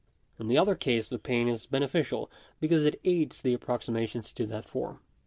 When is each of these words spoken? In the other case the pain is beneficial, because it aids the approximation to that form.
In 0.39 0.47
the 0.47 0.57
other 0.57 0.73
case 0.73 1.07
the 1.09 1.19
pain 1.19 1.47
is 1.47 1.67
beneficial, 1.67 2.31
because 2.59 2.85
it 2.87 2.99
aids 3.03 3.39
the 3.43 3.53
approximation 3.53 4.23
to 4.23 4.47
that 4.47 4.65
form. 4.65 4.99